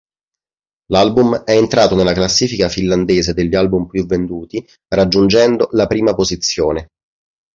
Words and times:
L'album 0.87 1.43
è 1.43 1.51
entrato 1.55 1.93
nella 1.93 2.13
classifica 2.15 2.69
finlandese 2.69 3.35
degli 3.35 3.53
album 3.53 3.85
più 3.85 4.07
venduti 4.07 4.67
raggiungendo 4.87 5.67
la 5.73 5.85
prima 5.85 6.15
posizione. 6.15 6.87